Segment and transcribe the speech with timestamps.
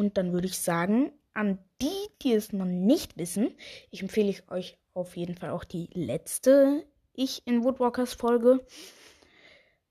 [0.00, 3.54] Und dann würde ich sagen, an die, die es noch nicht wissen,
[3.90, 8.64] ich empfehle euch auf jeden Fall auch die letzte Ich in Woodwalkers Folge,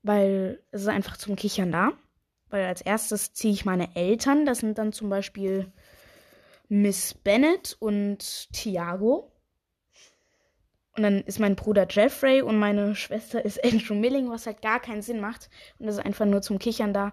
[0.02, 1.92] weil es ist einfach zum Kichern da.
[2.48, 5.72] Weil als erstes ziehe ich meine Eltern, das sind dann zum Beispiel
[6.68, 9.30] Miss Bennett und Thiago.
[10.96, 14.80] Und dann ist mein Bruder Jeffrey und meine Schwester ist Andrew Milling, was halt gar
[14.80, 15.50] keinen Sinn macht.
[15.78, 17.12] Und das ist einfach nur zum Kichern da,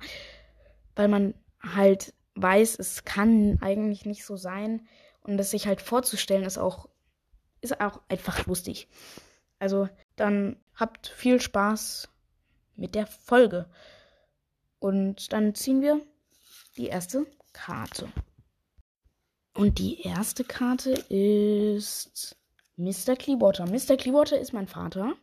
[0.95, 4.87] weil man halt weiß, es kann eigentlich nicht so sein.
[5.21, 6.87] Und das sich halt vorzustellen, ist auch,
[7.61, 8.87] ist auch einfach lustig.
[9.59, 12.09] Also dann habt viel Spaß
[12.75, 13.69] mit der Folge.
[14.79, 15.99] Und dann ziehen wir
[16.77, 18.07] die erste Karte.
[19.53, 22.37] Und die erste Karte ist
[22.75, 23.15] Mr.
[23.15, 23.65] Clearwater.
[23.65, 23.97] Mr.
[23.97, 25.15] Clearwater ist mein Vater.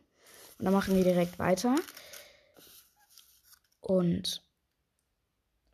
[0.57, 1.75] Und dann machen wir direkt weiter.
[3.79, 4.44] Und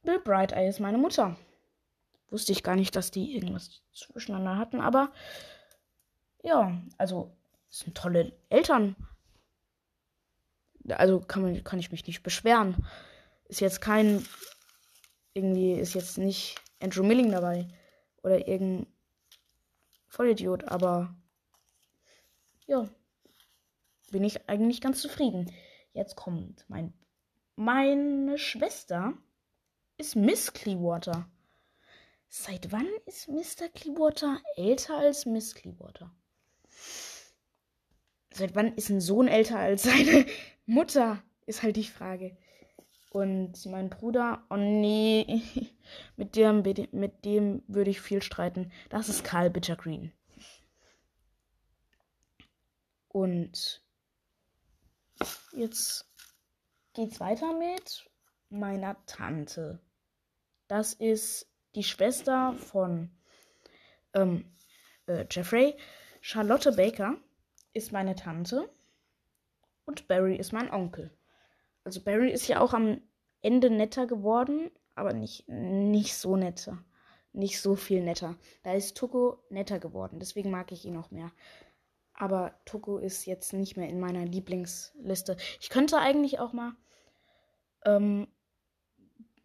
[0.04, 1.38] Bill Bright Eye ist meine Mutter.
[2.30, 5.12] Wusste ich gar nicht, dass die irgendwas zwischeneinander hatten, aber
[6.44, 7.36] ja, also
[7.70, 8.96] sind tolle Eltern.
[10.90, 12.88] Also kann, man, kann ich mich nicht beschweren.
[13.46, 14.26] Ist jetzt kein,
[15.34, 17.68] irgendwie ist jetzt nicht Andrew Milling dabei
[18.24, 18.88] oder irgendein
[20.08, 21.16] Vollidiot, aber
[22.66, 22.90] ja,
[24.10, 25.52] bin ich eigentlich ganz zufrieden.
[25.94, 26.94] Jetzt kommt mein,
[27.56, 29.14] meine Schwester
[30.02, 31.30] ist Miss Clearwater.
[32.28, 33.70] Seit wann ist Mr.
[33.70, 36.12] Clearwater älter als Miss Clearwater?
[38.34, 40.26] Seit wann ist ein Sohn älter als seine
[40.66, 41.22] Mutter?
[41.46, 42.36] Ist halt die Frage.
[43.12, 45.44] Und mein Bruder, oh nee,
[46.16, 48.72] mit dem, mit dem würde ich viel streiten.
[48.90, 50.12] Das ist Karl Bittergreen.
[53.08, 53.84] Und
[55.52, 56.10] jetzt
[56.94, 58.10] geht's weiter mit
[58.50, 59.80] meiner Tante.
[60.72, 63.10] Das ist die Schwester von
[64.14, 64.46] ähm,
[65.06, 65.76] äh, Jeffrey.
[66.22, 67.18] Charlotte Baker
[67.74, 68.70] ist meine Tante
[69.84, 71.12] und Barry ist mein Onkel.
[71.84, 73.02] Also Barry ist ja auch am
[73.42, 76.82] Ende netter geworden, aber nicht, nicht so netter.
[77.34, 78.38] Nicht so viel netter.
[78.64, 81.34] Da ist Tuko netter geworden, deswegen mag ich ihn noch mehr.
[82.14, 85.36] Aber Tuko ist jetzt nicht mehr in meiner Lieblingsliste.
[85.60, 86.78] Ich könnte eigentlich auch mal
[87.84, 88.30] ähm,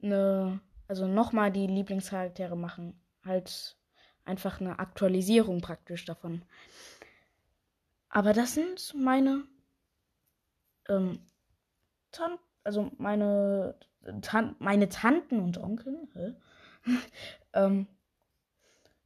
[0.01, 3.01] eine also nochmal die Lieblingscharaktere machen.
[3.25, 3.77] Halt
[4.25, 6.43] einfach eine Aktualisierung praktisch davon.
[8.09, 9.45] Aber das sind meine,
[10.89, 11.21] ähm,
[12.13, 13.77] Tan also meine,
[14.23, 16.09] Tan meine Tanten und Onkel.
[17.53, 17.87] ähm,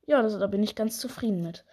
[0.06, 1.64] ja, das, da bin ich ganz zufrieden mit.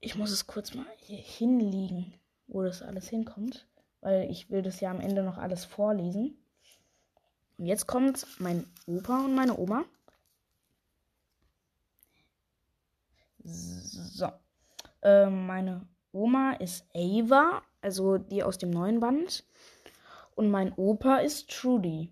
[0.00, 2.14] Ich muss es kurz mal hier hinlegen,
[2.46, 3.66] wo das alles hinkommt,
[4.00, 6.39] weil ich will das ja am Ende noch alles vorlesen.
[7.60, 9.84] Und jetzt kommt mein Opa und meine Oma.
[13.44, 14.32] So.
[15.02, 19.44] Äh, meine Oma ist Ava, also die aus dem neuen Band.
[20.36, 22.10] Und mein Opa ist Trudy.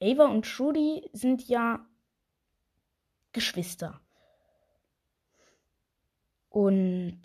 [0.00, 1.84] Ava und Trudy sind ja
[3.32, 4.00] Geschwister.
[6.50, 7.20] Und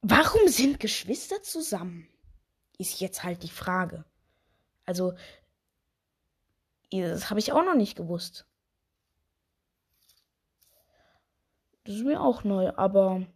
[0.00, 2.08] warum sind Geschwister zusammen?
[2.82, 4.04] Ist jetzt halt die Frage.
[4.84, 5.14] Also,
[6.90, 8.46] das habe ich auch noch nicht gewusst.
[11.84, 13.26] Das ist mir auch neu, aber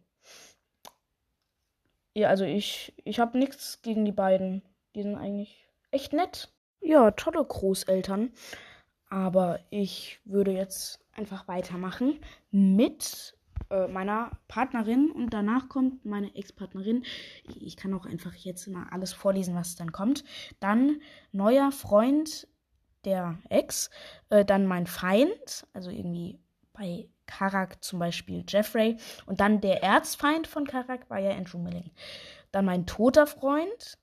[2.14, 4.62] ja, also ich ich habe nichts gegen die beiden.
[4.94, 6.52] Die sind eigentlich echt nett.
[6.81, 8.32] Ja, tolle Großeltern.
[9.08, 12.20] Aber ich würde jetzt einfach weitermachen
[12.50, 13.36] mit
[13.70, 17.04] äh, meiner Partnerin und danach kommt meine Ex-Partnerin.
[17.44, 20.24] Ich kann auch einfach jetzt mal alles vorlesen, was dann kommt.
[20.60, 21.00] Dann
[21.32, 22.48] neuer Freund
[23.04, 23.90] der Ex,
[24.30, 26.40] äh, dann mein Feind, also irgendwie
[26.72, 28.96] bei Karak zum Beispiel Jeffrey
[29.26, 31.90] und dann der Erzfeind von Karak war ja Andrew Milling.
[32.52, 33.98] Dann mein toter Freund,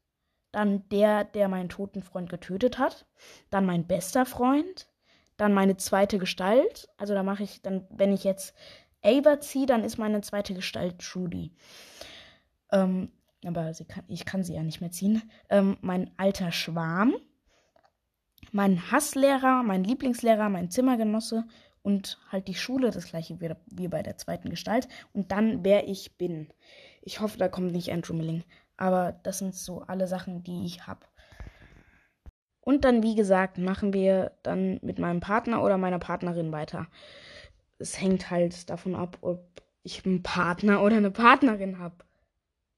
[0.52, 3.06] dann der, der meinen toten Freund getötet hat,
[3.50, 4.88] dann mein bester Freund,
[5.38, 8.54] dann meine zweite Gestalt, also da mache ich dann, wenn ich jetzt
[9.04, 11.52] Ava ziehe, dann ist meine zweite Gestalt Trudy.
[12.72, 13.12] Ähm,
[13.46, 15.22] aber kann, ich kann sie ja nicht mehr ziehen.
[15.50, 17.14] Ähm, mein alter Schwarm,
[18.52, 21.46] mein Hasslehrer, mein Lieblingslehrer, mein Zimmergenosse
[21.82, 24.88] und halt die Schule, das gleiche wie, bei der zweiten Gestalt.
[25.12, 26.48] Und dann, wer ich bin.
[27.02, 28.44] Ich hoffe, da kommt nicht Andrew Milling.
[28.78, 31.06] Aber das sind so alle Sachen, die ich habe.
[32.62, 36.88] Und dann, wie gesagt, machen wir dann mit meinem Partner oder meiner Partnerin weiter
[37.84, 42.06] es hängt halt davon ab, ob ich einen Partner oder eine Partnerin habe.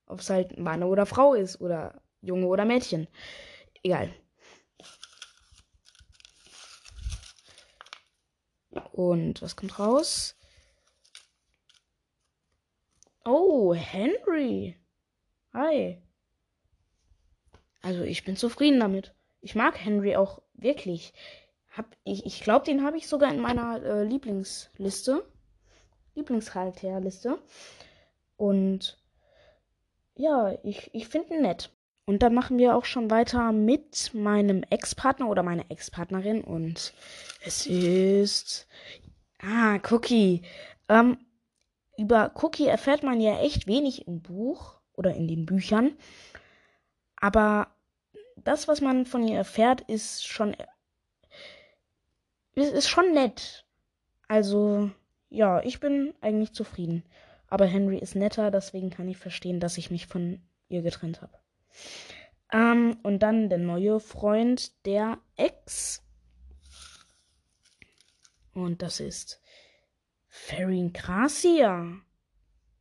[0.07, 3.07] Ob es halt Mann oder Frau ist oder Junge oder Mädchen.
[3.83, 4.11] Egal.
[8.91, 10.35] Und was kommt raus?
[13.25, 14.75] Oh, Henry.
[15.53, 16.01] Hi.
[17.81, 19.13] Also ich bin zufrieden damit.
[19.41, 21.13] Ich mag Henry auch wirklich.
[21.75, 25.25] Hab, ich ich glaube, den habe ich sogar in meiner äh, Lieblingsliste.
[26.15, 27.37] Lieblingscharakterliste.
[28.37, 28.97] Und
[30.15, 31.71] ja, ich, ich finde ihn nett.
[32.05, 36.43] Und dann machen wir auch schon weiter mit meinem Ex-Partner oder meiner Ex-Partnerin.
[36.43, 36.93] Und
[37.43, 38.67] es ist.
[39.41, 40.43] Ah, Cookie.
[40.87, 41.17] Ähm,
[41.97, 45.97] über Cookie erfährt man ja echt wenig im Buch oder in den Büchern.
[47.17, 47.67] Aber
[48.37, 50.55] das, was man von ihr erfährt, ist schon.
[52.55, 53.65] Ist, ist schon nett.
[54.27, 54.89] Also,
[55.29, 57.03] ja, ich bin eigentlich zufrieden.
[57.47, 61.37] Aber Henry ist netter, deswegen kann ich verstehen, dass ich mich von ihr getrennt habe.
[62.51, 66.01] Ähm, und dann der neue Freund der Ex.
[68.53, 69.41] Und das ist
[70.27, 71.85] Ferin Gracia.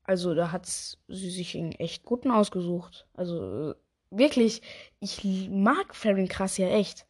[0.05, 3.09] Also da hat sie sich einen echt guten ausgesucht.
[3.15, 3.75] Also
[4.11, 4.63] wirklich,
[5.01, 7.07] ich mag Ferin Gracia echt.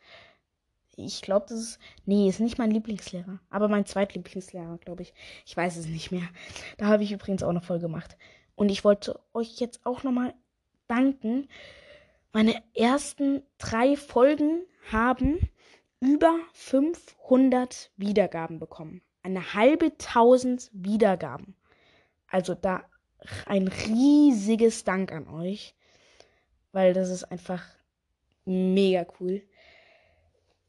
[0.96, 1.78] Ich glaube, das ist.
[2.06, 3.40] Nee, ist nicht mein Lieblingslehrer.
[3.50, 5.14] Aber mein zweitlieblingslehrer, glaube ich.
[5.44, 6.28] Ich weiß es nicht mehr.
[6.76, 8.16] Da habe ich übrigens auch eine Folge gemacht.
[8.54, 10.34] Und ich wollte euch jetzt auch nochmal
[10.86, 11.48] danken.
[12.32, 15.38] Meine ersten drei Folgen haben
[16.00, 19.02] über 500 Wiedergaben bekommen.
[19.22, 21.56] Eine halbe tausend Wiedergaben.
[22.28, 22.84] Also da
[23.46, 25.74] ein riesiges Dank an euch.
[26.72, 27.64] Weil das ist einfach
[28.44, 29.42] mega cool.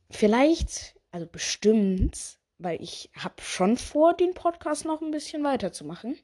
[0.10, 6.18] Vielleicht, also bestimmt, weil ich habe schon vor, den Podcast noch ein bisschen weiterzumachen.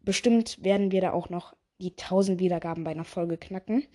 [0.00, 3.86] Bestimmt werden wir da auch noch die 1000 Wiedergaben bei einer Folge knacken.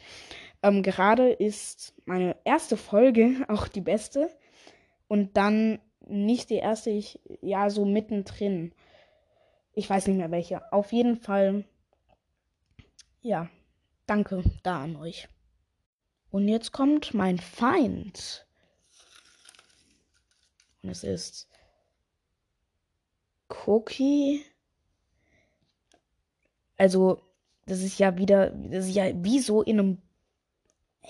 [0.62, 4.30] Ähm, gerade ist meine erste Folge auch die beste.
[5.08, 8.74] Und dann nicht die erste, ich, ja, so mittendrin.
[9.74, 10.72] Ich weiß nicht mehr welche.
[10.72, 11.66] Auf jeden Fall,
[13.22, 13.50] ja,
[14.06, 15.28] danke da an euch.
[16.30, 18.48] Und jetzt kommt mein Feind.
[20.84, 21.48] Und es ist
[23.66, 24.44] Cookie.
[26.78, 27.22] Also,
[27.66, 30.02] das ist ja wieder, das ist ja wie so in einem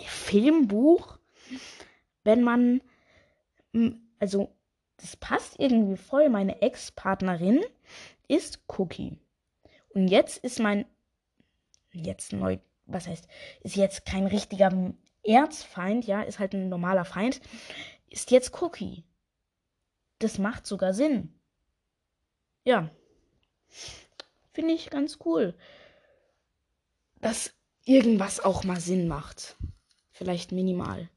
[0.05, 1.17] Filmbuch,
[2.23, 2.81] wenn man,
[4.19, 4.53] also,
[4.97, 6.29] das passt irgendwie voll.
[6.29, 7.61] Meine Ex-Partnerin
[8.27, 9.17] ist Cookie.
[9.93, 10.85] Und jetzt ist mein,
[11.91, 13.27] jetzt neu, was heißt,
[13.61, 17.41] ist jetzt kein richtiger Erzfeind, ja, ist halt ein normaler Feind,
[18.09, 19.03] ist jetzt Cookie.
[20.23, 21.39] Das macht sogar Sinn.
[22.63, 22.89] Ja.
[24.53, 25.55] Finde ich ganz cool
[27.23, 27.53] dass
[27.85, 29.55] irgendwas auch mal Sinn macht.
[30.11, 31.09] Vielleicht minimal.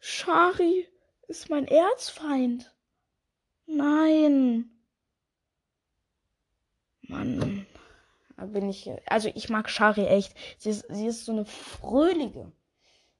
[0.00, 0.88] Shari
[1.28, 2.74] ist mein Erzfeind.
[3.66, 4.70] Nein.
[7.02, 7.66] Mann.
[8.36, 8.90] Da bin ich.
[9.06, 10.34] Also ich mag Shari echt.
[10.58, 12.50] Sie ist, sie ist so eine fröhliche.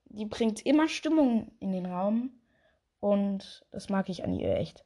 [0.06, 2.30] Die bringt immer Stimmung in den Raum.
[3.06, 4.84] Und das mag ich an ihr echt.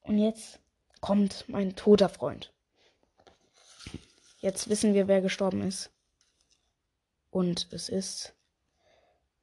[0.00, 0.58] Und jetzt
[1.02, 2.54] kommt mein toter Freund.
[4.38, 5.92] Jetzt wissen wir, wer gestorben ist.
[7.28, 8.34] Und es ist.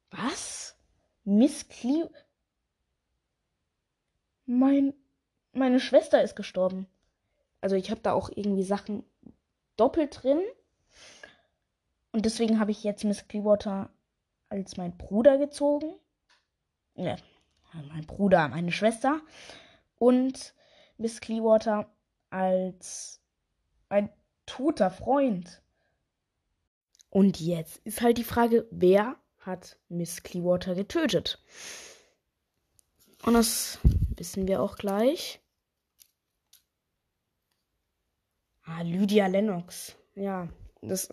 [0.09, 0.75] Was?
[1.23, 2.09] Miss Cleo.
[4.47, 4.95] Mein.
[5.51, 6.87] Meine Schwester ist gestorben.
[7.59, 9.03] Also ich habe da auch irgendwie Sachen
[9.77, 10.41] doppelt drin.
[12.11, 13.91] Und deswegen habe ich jetzt Miss Clearwater
[14.49, 15.93] als mein Bruder gezogen.
[16.95, 17.17] Ja,
[17.73, 19.21] mein Bruder, meine Schwester.
[19.97, 20.53] Und
[20.97, 21.91] Miss Clearwater
[22.29, 23.21] als
[23.89, 24.09] mein
[24.45, 25.61] toter Freund.
[27.09, 31.43] Und jetzt ist halt die Frage, wer hat Miss Clearwater getötet?
[33.23, 33.79] Und das
[34.15, 35.41] wissen wir auch gleich.
[38.63, 39.95] Ah, Lydia Lennox.
[40.15, 40.47] Ja,
[40.81, 41.11] das.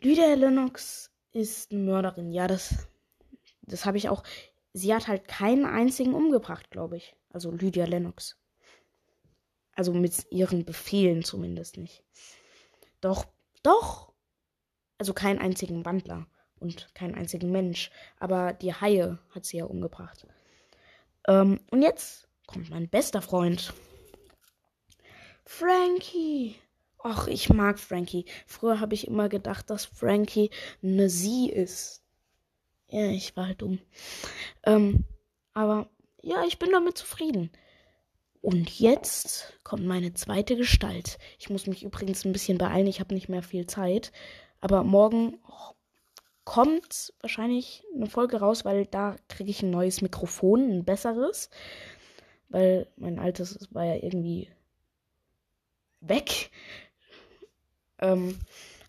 [0.00, 2.32] Lydia Lennox ist Mörderin.
[2.32, 2.88] Ja, das.
[3.62, 4.22] Das habe ich auch.
[4.76, 7.16] Sie hat halt keinen einzigen umgebracht, glaube ich.
[7.30, 8.36] Also Lydia Lennox.
[9.74, 12.04] Also mit ihren Befehlen zumindest nicht.
[13.00, 13.24] Doch,
[13.62, 14.12] doch.
[14.98, 16.26] Also keinen einzigen Wandler
[16.60, 17.90] und keinen einzigen Mensch.
[18.18, 20.26] Aber die Haie hat sie ja umgebracht.
[21.26, 23.72] Ähm, und jetzt kommt mein bester Freund.
[25.46, 26.54] Frankie.
[27.02, 28.26] Och, ich mag Frankie.
[28.46, 30.50] Früher habe ich immer gedacht, dass Frankie
[30.82, 32.05] eine Sie ist.
[32.88, 33.80] Ja, ich war halt dumm.
[34.64, 35.04] Ähm,
[35.54, 35.88] aber
[36.22, 37.50] ja, ich bin damit zufrieden.
[38.40, 41.18] Und jetzt kommt meine zweite Gestalt.
[41.38, 44.12] Ich muss mich übrigens ein bisschen beeilen, ich habe nicht mehr viel Zeit.
[44.60, 45.74] Aber morgen, oh,
[46.44, 51.50] kommt wahrscheinlich eine Folge raus, weil da kriege ich ein neues Mikrofon, ein besseres.
[52.48, 54.48] Weil mein altes war ja irgendwie
[56.00, 56.50] weg.
[57.98, 58.38] Ähm,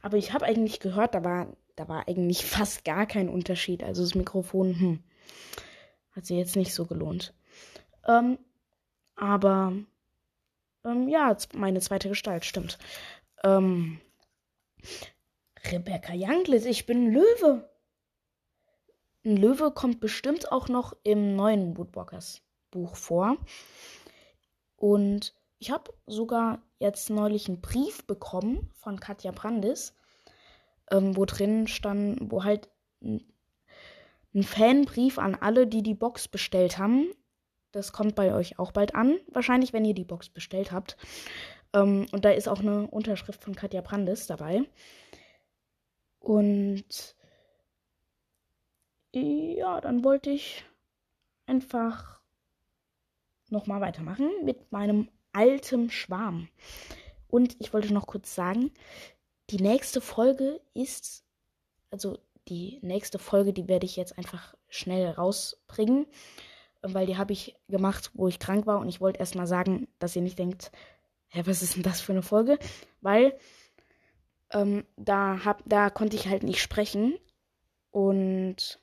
[0.01, 3.83] aber ich habe eigentlich gehört, da war, da war eigentlich fast gar kein Unterschied.
[3.83, 5.03] Also das Mikrofon, hm,
[6.11, 7.33] hat sich jetzt nicht so gelohnt.
[8.05, 8.37] Ähm,
[9.15, 9.73] aber
[10.83, 12.77] ähm, ja, meine zweite Gestalt, stimmt.
[13.43, 14.01] Ähm,
[15.71, 17.69] Rebecca Younglitz, ich bin Löwe.
[19.25, 22.41] Ein Löwe kommt bestimmt auch noch im neuen Woodwalkers
[22.71, 23.37] Buch vor.
[24.75, 29.95] Und ich habe sogar jetzt neulich einen Brief bekommen von Katja Brandis,
[30.91, 32.69] ähm, wo drin stand, wo halt
[33.01, 33.23] ein,
[34.43, 37.07] Fanbrief an alle, die die Box bestellt haben.
[37.71, 40.95] Das kommt bei euch auch bald an, wahrscheinlich, wenn ihr die Box bestellt habt.
[41.73, 44.61] Ähm, und da ist auch eine Unterschrift von Katja Brandis dabei.
[46.19, 47.15] Und
[49.13, 50.65] ja, dann wollte ich
[51.47, 52.21] einfach
[53.49, 56.49] nochmal weitermachen mit meinem alten Schwarm.
[57.27, 58.71] Und ich wollte noch kurz sagen,
[59.49, 61.23] die nächste Folge ist,
[61.91, 66.05] also die nächste Folge, die werde ich jetzt einfach schnell rausbringen,
[66.81, 70.15] weil die habe ich gemacht, wo ich krank war und ich wollte erstmal sagen, dass
[70.15, 70.71] ihr nicht denkt,
[71.29, 72.57] hä, was ist denn das für eine Folge?
[73.01, 73.37] Weil
[74.51, 77.17] ähm, da, hab, da konnte ich halt nicht sprechen.
[77.91, 78.79] Und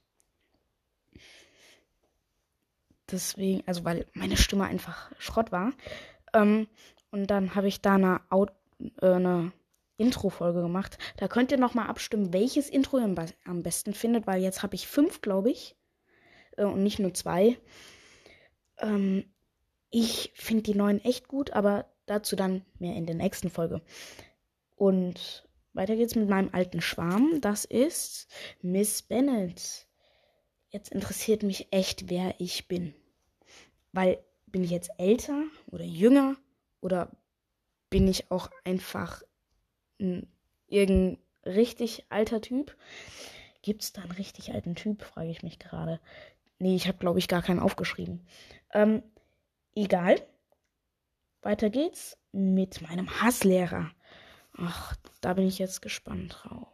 [3.11, 5.73] deswegen, also weil meine Stimme einfach Schrott war.
[6.33, 6.68] Ähm,
[7.11, 8.21] und dann habe ich da eine,
[9.00, 9.52] äh, eine
[9.96, 10.98] Intro-Folge gemacht.
[11.16, 14.86] Da könnt ihr nochmal abstimmen, welches Intro ihr am besten findet, weil jetzt habe ich
[14.86, 15.76] fünf, glaube ich.
[16.56, 17.58] Äh, und nicht nur zwei.
[18.78, 19.24] Ähm,
[19.90, 23.80] ich finde die neuen echt gut, aber dazu dann mehr in der nächsten Folge.
[24.76, 27.40] Und weiter geht's mit meinem alten Schwarm.
[27.40, 28.28] Das ist
[28.60, 29.86] Miss Bennet.
[30.70, 32.94] Jetzt interessiert mich echt, wer ich bin.
[33.92, 36.36] Weil bin ich jetzt älter oder jünger
[36.80, 37.10] oder
[37.90, 39.33] bin ich auch einfach ein
[39.98, 42.76] irgendein richtig alter Typ?
[43.62, 46.00] Gibt es da einen richtig alten Typ, frage ich mich gerade.
[46.58, 48.26] Nee, ich habe, glaube ich, gar keinen aufgeschrieben.
[48.72, 49.02] Ähm,
[49.74, 50.20] egal.
[51.42, 53.90] Weiter geht's mit meinem Hasslehrer.
[54.56, 56.68] Ach, da bin ich jetzt gespannt drauf.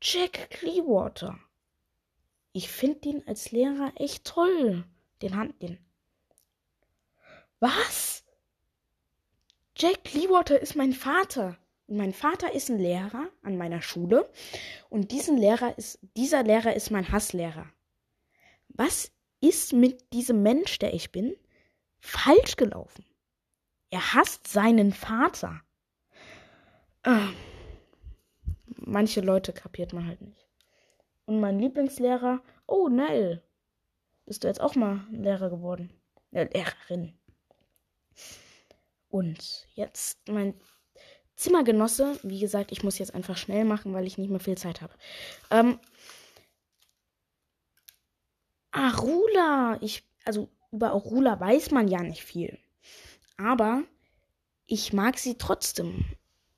[0.00, 1.38] Jack Clearwater.
[2.52, 4.84] Ich finde den als Lehrer echt toll.
[5.22, 5.78] Den Hand, den.
[7.60, 8.17] Was?
[9.80, 11.56] Jack Clearwater ist mein Vater.
[11.86, 14.28] Und mein Vater ist ein Lehrer an meiner Schule.
[14.90, 17.66] Und diesen Lehrer ist, dieser Lehrer ist mein Hasslehrer.
[18.68, 21.36] Was ist mit diesem Mensch, der ich bin,
[22.00, 23.04] falsch gelaufen?
[23.90, 25.62] Er hasst seinen Vater.
[27.04, 27.28] Ah.
[28.80, 30.48] Manche Leute kapiert man halt nicht.
[31.24, 33.42] Und mein Lieblingslehrer, oh, Nell.
[34.26, 35.92] Bist du jetzt auch mal Lehrer geworden?
[36.32, 37.18] Äh, Lehrerin.
[39.08, 40.54] Und jetzt mein
[41.36, 42.18] Zimmergenosse.
[42.22, 44.94] Wie gesagt, ich muss jetzt einfach schnell machen, weil ich nicht mehr viel Zeit habe.
[45.50, 45.78] Ähm,
[48.70, 49.78] Arula.
[49.80, 52.58] Ich, also über Arula weiß man ja nicht viel.
[53.36, 53.82] Aber
[54.66, 56.04] ich mag sie trotzdem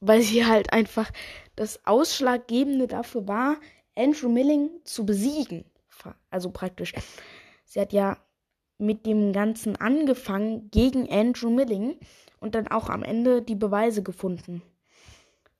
[0.00, 1.10] weil sie halt einfach
[1.56, 3.56] das Ausschlaggebende dafür war,
[3.94, 5.64] Andrew Milling zu besiegen.
[6.30, 6.94] Also praktisch.
[7.66, 8.16] Sie hat ja
[8.80, 11.98] mit dem Ganzen angefangen gegen Andrew Milling
[12.40, 14.62] und dann auch am Ende die Beweise gefunden,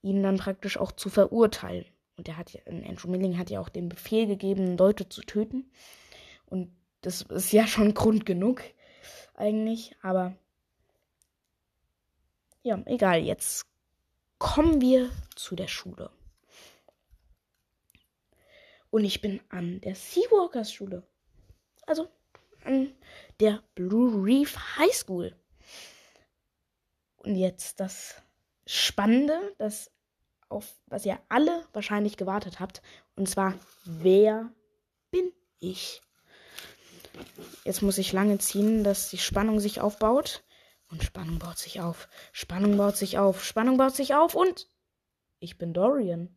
[0.03, 1.85] ihn dann praktisch auch zu verurteilen.
[2.17, 5.71] Und er hat ja, Andrew Milling hat ja auch den Befehl gegeben, Leute zu töten.
[6.47, 6.71] Und
[7.03, 8.63] das ist ja schon Grund genug,
[9.35, 9.95] eigentlich.
[10.03, 10.35] Aber
[12.63, 13.67] ja, egal, jetzt
[14.39, 16.11] kommen wir zu der Schule.
[18.91, 21.03] Und ich bin an der Seawalkers Schule.
[21.87, 22.09] Also
[22.71, 22.95] an
[23.41, 25.35] der Blue Reef High School.
[27.17, 28.23] Und jetzt das
[28.67, 29.91] Spannende, das
[30.49, 32.83] auf was ihr alle wahrscheinlich gewartet habt.
[33.17, 34.53] Und zwar, wer
[35.11, 36.01] bin ich?
[37.65, 40.45] Jetzt muss ich lange ziehen, dass die Spannung sich aufbaut.
[40.91, 42.09] Und Spannung baut sich auf.
[42.33, 43.45] Spannung baut sich auf.
[43.45, 44.35] Spannung baut sich auf.
[44.35, 44.69] Und
[45.39, 46.35] ich bin Dorian.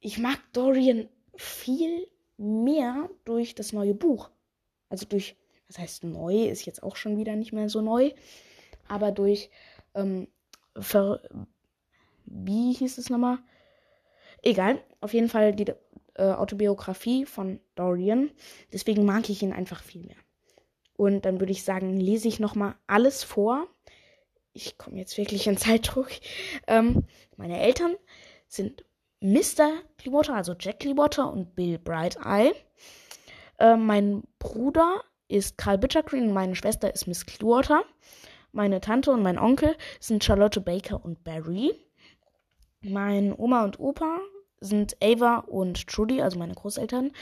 [0.00, 4.30] Ich mag Dorian viel mehr durch das neue Buch.
[4.92, 5.36] Also durch,
[5.68, 8.10] was heißt neu, ist jetzt auch schon wieder nicht mehr so neu.
[8.88, 9.48] Aber durch,
[9.94, 10.28] ähm,
[10.78, 11.22] Ver
[12.26, 13.38] wie hieß es nochmal?
[14.42, 15.72] Egal, auf jeden Fall die
[16.14, 18.30] äh, Autobiografie von Dorian.
[18.70, 20.16] Deswegen mag ich ihn einfach viel mehr.
[20.94, 23.66] Und dann würde ich sagen, lese ich nochmal alles vor.
[24.52, 26.10] Ich komme jetzt wirklich in Zeitdruck.
[26.66, 27.06] Ähm,
[27.38, 27.96] meine Eltern
[28.46, 28.84] sind
[29.20, 29.72] Mr.
[29.96, 32.52] Clearwater, also Jack Clearwater und Bill Bright Eye.
[33.62, 37.84] Äh, mein Bruder ist Carl Bittergreen meine Schwester ist Miss Clearwater.
[38.50, 41.72] Meine Tante und mein Onkel sind Charlotte Baker und Barry.
[42.82, 44.18] Mein Oma und Opa
[44.60, 47.12] sind Ava und Trudy, also meine Großeltern.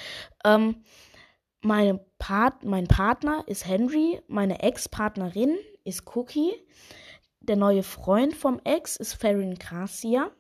[0.45, 0.83] Ähm,
[1.61, 4.23] meine Part mein Partner ist Henry.
[4.27, 6.53] Meine Ex-Partnerin ist Cookie.
[7.41, 10.31] Der neue Freund vom Ex ist Farron Gracia.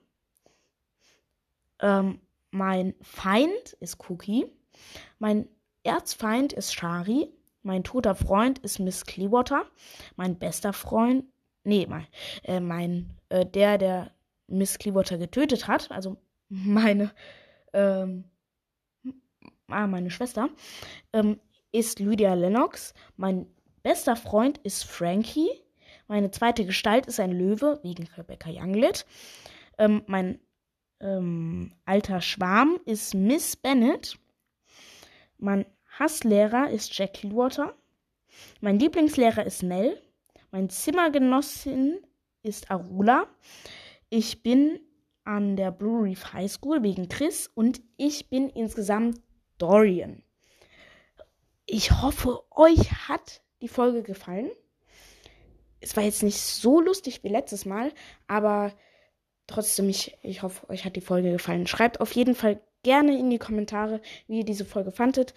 [1.79, 4.47] Ähm, mein Feind ist Cookie.
[5.19, 5.47] Mein
[5.83, 7.33] Erzfeind ist Shari.
[7.63, 9.65] Mein toter Freund ist Miss Clearwater.
[10.17, 11.25] Mein bester Freund,
[11.65, 12.07] nee, mein,
[12.45, 14.11] äh, mein äh, der, der
[14.47, 16.17] Miss Clearwater getötet hat, also
[16.49, 17.13] meine,
[17.73, 18.25] ähm,
[19.69, 20.49] ah, meine Schwester,
[21.13, 21.41] ähm,
[21.73, 22.95] ist Lydia Lennox.
[23.17, 23.47] Mein
[23.83, 25.51] bester Freund ist Frankie.
[26.09, 29.07] Meine zweite Gestalt ist ein Löwe, wegen Rebecca Younglit.
[29.79, 30.41] Ähm, mein
[30.99, 34.19] ähm, alter Schwarm ist Miss Bennett.
[35.41, 35.65] Mein
[35.99, 37.75] Hasslehrer ist Jack Clearwater.
[38.61, 40.01] Mein Lieblingslehrer ist Nell.
[40.51, 41.99] Mein Zimmergenossin
[42.43, 43.27] ist Arula.
[44.11, 44.81] Ich bin
[45.25, 49.21] an der Blue Reef High School wegen Chris und ich bin insgesamt
[49.57, 50.23] Dorian.
[51.65, 54.51] Ich hoffe, euch hat die Folge gefallen.
[55.81, 57.93] Es war jetzt nicht so lustig wie letztes Mal,
[58.27, 58.75] aber
[59.47, 61.67] trotzdem, ich, ich hoffe, euch hat die Folge gefallen.
[61.67, 65.35] Schreibt auf jeden Fall gerne in die Kommentare, wie ihr diese Folge fandet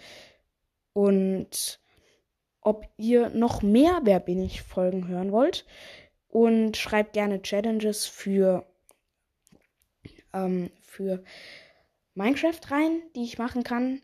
[0.92, 1.80] und
[2.60, 5.66] ob ihr noch mehr Wer bin ich Folgen hören wollt.
[6.28, 8.66] Und schreibt gerne Challenges für,
[10.32, 11.22] ähm, für
[12.14, 14.00] Minecraft rein, die ich machen kann.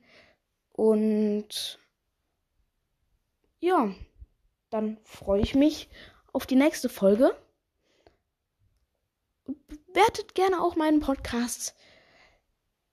[0.73, 1.81] Und
[3.59, 3.93] ja,
[4.71, 5.89] dann freue ich mich
[6.33, 7.35] auf die nächste Folge.
[9.93, 11.75] Wertet gerne auch meinen Podcast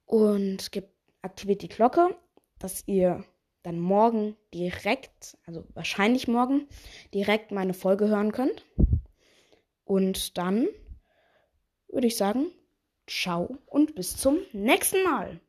[0.08, 0.90] und gebt,
[1.22, 2.18] aktiviert die Glocke,
[2.58, 3.24] dass ihr
[3.62, 6.68] dann morgen direkt, also wahrscheinlich morgen,
[7.14, 8.66] direkt meine Folge hören könnt.
[9.84, 10.68] Und dann
[11.90, 12.48] würde ich sagen,
[13.08, 15.40] ciao und bis zum nächsten Mal.